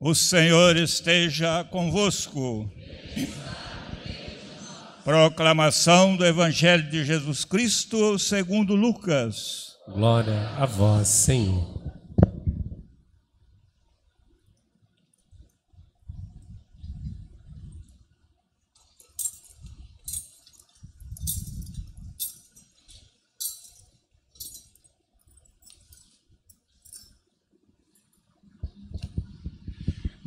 [0.00, 2.70] O Senhor esteja convosco.
[5.02, 9.74] Proclamação do Evangelho de Jesus Cristo segundo Lucas.
[9.88, 11.77] Glória a vós, Senhor.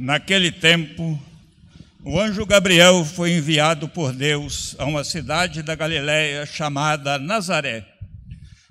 [0.04, 1.21] Naquele tempo,
[2.03, 7.85] o anjo Gabriel foi enviado por Deus a uma cidade da Galiléia chamada Nazaré,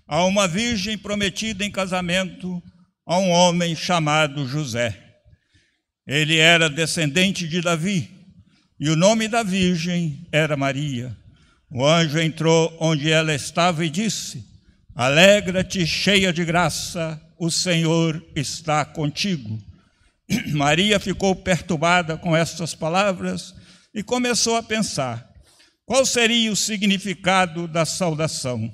[0.09, 2.61] a uma virgem prometida em casamento
[3.07, 5.01] a um homem chamado José.
[6.05, 8.11] Ele era descendente de Davi,
[8.81, 11.17] e o nome da virgem era Maria.
[11.71, 14.45] O anjo entrou onde ela estava e disse:
[14.97, 19.70] Alegra-te, cheia de graça, o Senhor está contigo.
[20.53, 23.55] Maria ficou perturbada com estas palavras
[23.95, 25.29] e começou a pensar:
[25.85, 28.73] qual seria o significado da saudação?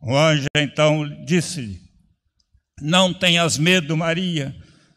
[0.00, 1.80] O anjo então disse-lhe:
[2.80, 4.54] Não tenhas medo, Maria,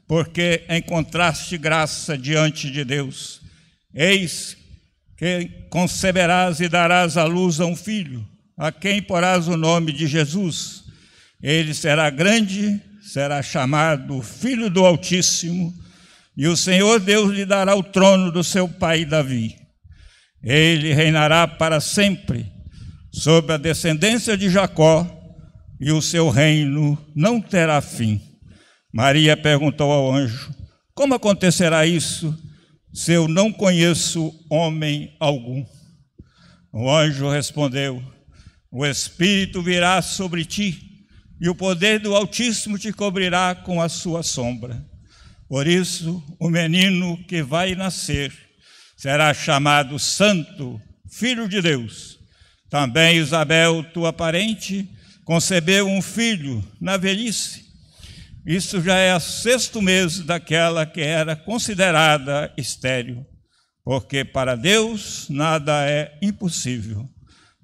[0.07, 3.41] porque encontraste graça diante de Deus.
[3.93, 4.55] Eis
[5.17, 10.07] que conceberás e darás à luz a um filho, a quem porás o nome de
[10.07, 10.83] Jesus.
[11.41, 15.73] Ele será grande será chamado Filho do Altíssimo,
[16.37, 19.55] e o Senhor Deus lhe dará o trono do seu pai Davi.
[20.43, 22.51] Ele reinará para sempre
[23.11, 25.07] sobre a descendência de Jacó,
[25.79, 28.21] e o seu reino não terá fim.
[28.93, 30.53] Maria perguntou ao anjo:
[30.93, 32.37] Como acontecerá isso
[32.93, 35.65] se eu não conheço homem algum?
[36.71, 38.01] O anjo respondeu:
[38.71, 40.90] O Espírito virá sobre ti
[41.41, 44.85] e o poder do Altíssimo te cobrirá com a sua sombra.
[45.49, 48.31] Por isso, o menino que vai nascer
[48.95, 52.19] será chamado Santo, Filho de Deus.
[52.69, 54.87] Também Isabel, tua parente,
[55.25, 57.65] concebeu um filho na velhice.
[58.45, 63.25] Isso já é sexto mês daquela que era considerada estéril,
[63.83, 67.09] porque para Deus nada é impossível.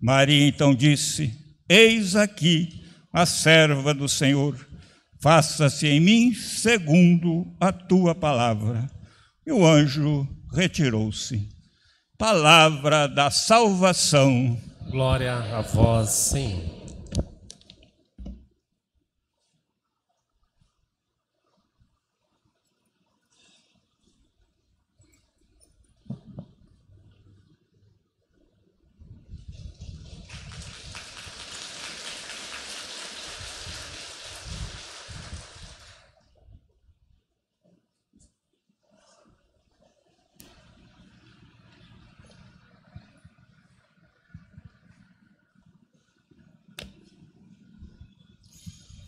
[0.01, 1.31] Maria então disse:
[1.69, 2.86] Eis aqui
[3.17, 4.55] a serva do Senhor,
[5.19, 8.87] faça-se em mim segundo a tua palavra.
[9.43, 11.49] E o anjo retirou-se.
[12.15, 14.55] Palavra da salvação.
[14.91, 16.76] Glória a vós, Senhor.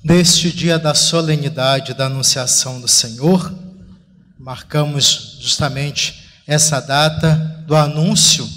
[0.09, 3.53] Neste dia da solenidade da Anunciação do Senhor,
[4.39, 7.35] marcamos justamente essa data
[7.67, 8.49] do anúncio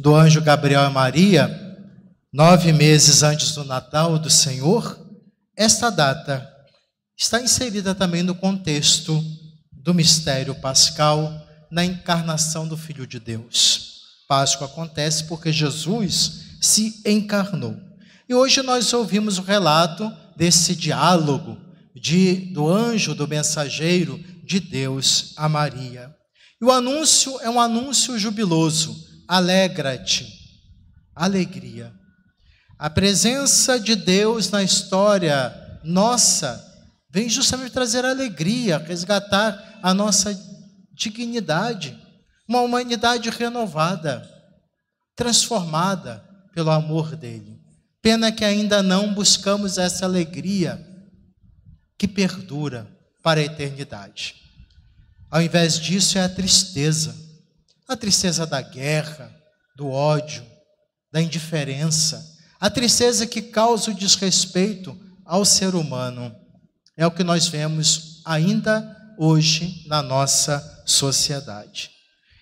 [0.00, 1.48] do anjo Gabriel a Maria,
[2.32, 4.98] nove meses antes do Natal do Senhor.
[5.56, 6.44] Esta data
[7.16, 9.24] está inserida também no contexto
[9.72, 11.32] do mistério pascal
[11.70, 14.00] na encarnação do Filho de Deus.
[14.26, 17.85] Páscoa acontece porque Jesus se encarnou.
[18.28, 21.56] E hoje nós ouvimos o relato desse diálogo
[21.94, 26.14] de, do anjo, do mensageiro de Deus a Maria.
[26.60, 28.96] E o anúncio é um anúncio jubiloso.
[29.28, 30.26] Alegra-te.
[31.14, 31.92] Alegria.
[32.78, 36.62] A presença de Deus na história nossa
[37.10, 40.38] vem justamente trazer alegria, resgatar a nossa
[40.92, 41.96] dignidade,
[42.46, 44.28] uma humanidade renovada,
[45.14, 46.22] transformada
[46.52, 47.65] pelo amor dele.
[48.06, 50.80] Pena que ainda não buscamos essa alegria
[51.98, 52.86] que perdura
[53.20, 54.36] para a eternidade.
[55.28, 57.16] Ao invés disso, é a tristeza
[57.88, 59.28] a tristeza da guerra,
[59.76, 60.46] do ódio,
[61.10, 62.24] da indiferença,
[62.60, 66.32] a tristeza que causa o desrespeito ao ser humano.
[66.96, 71.90] É o que nós vemos ainda hoje na nossa sociedade.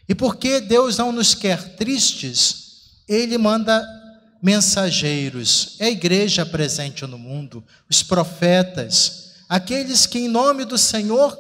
[0.07, 4.04] E porque Deus não nos quer tristes, Ele manda
[4.45, 11.35] mensageiros, é a igreja presente no mundo, os profetas, aqueles que, em nome do Senhor,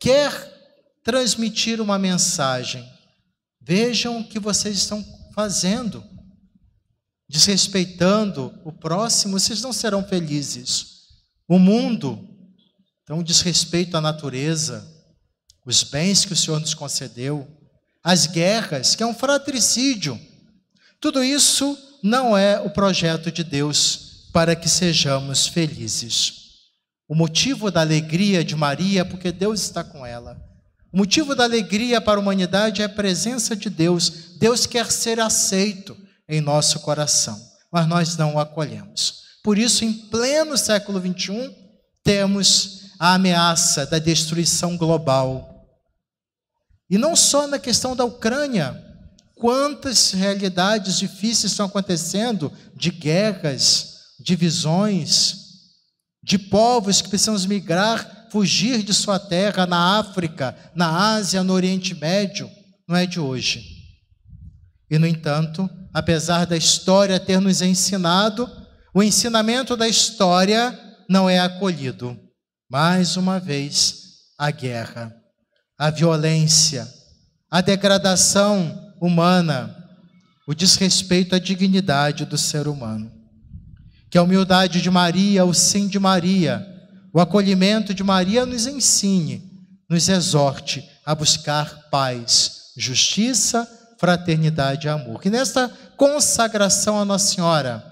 [0.00, 0.32] quer
[1.04, 2.90] transmitir uma mensagem.
[3.60, 6.02] Vejam o que vocês estão fazendo,
[7.28, 11.02] desrespeitando o próximo, vocês não serão felizes.
[11.46, 12.26] O mundo,
[13.02, 14.90] então, desrespeito à natureza,
[15.66, 17.46] os bens que o Senhor nos concedeu,
[18.02, 20.18] as guerras, que é um fratricídio.
[20.98, 26.42] Tudo isso não é o projeto de Deus para que sejamos felizes.
[27.08, 30.40] O motivo da alegria de Maria é porque Deus está com ela.
[30.92, 34.36] O motivo da alegria para a humanidade é a presença de Deus.
[34.38, 35.96] Deus quer ser aceito
[36.28, 37.38] em nosso coração,
[37.70, 39.22] mas nós não o acolhemos.
[39.42, 41.54] Por isso, em pleno século XXI,
[42.02, 45.66] temos a ameaça da destruição global.
[46.88, 48.91] E não só na questão da Ucrânia,
[49.42, 55.34] quantas realidades difíceis estão acontecendo de guerras, divisões,
[56.22, 61.92] de povos que precisam migrar, fugir de sua terra na África, na Ásia, no Oriente
[61.92, 62.48] Médio,
[62.88, 63.66] não é de hoje.
[64.88, 68.48] E, no entanto, apesar da história ter nos ensinado,
[68.94, 70.78] o ensinamento da história
[71.10, 72.16] não é acolhido.
[72.70, 74.02] Mais uma vez,
[74.38, 75.12] a guerra,
[75.76, 76.86] a violência,
[77.50, 79.76] a degradação humana,
[80.46, 83.10] o desrespeito à dignidade do ser humano.
[84.08, 86.64] Que a humildade de Maria, o sim de Maria,
[87.12, 89.42] o acolhimento de Maria nos ensine,
[89.90, 93.68] nos exorte a buscar paz, justiça,
[93.98, 95.20] fraternidade e amor.
[95.20, 97.84] Que nesta consagração a Nossa Senhora,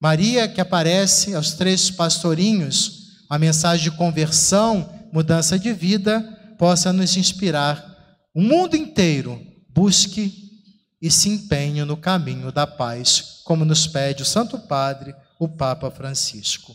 [0.00, 6.20] Maria que aparece aos três pastorinhos, a mensagem de conversão, mudança de vida,
[6.56, 7.84] possa nos inspirar.
[8.34, 9.40] O mundo inteiro
[9.76, 10.32] busque
[11.00, 15.90] e se empenhe no caminho da paz, como nos pede o Santo Padre o Papa
[15.90, 16.74] Francisco.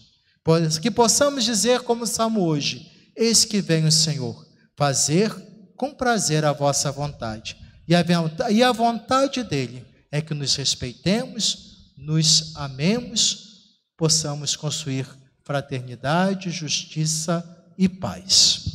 [0.80, 4.46] Que possamos dizer, como Salmo hoje: Eis que vem o Senhor,
[4.78, 5.34] fazer
[5.76, 7.58] com prazer a vossa vontade.
[7.88, 15.08] E a vontade dele é que nos respeitemos, nos amemos, possamos construir
[15.44, 17.44] fraternidade, justiça
[17.78, 18.71] e paz.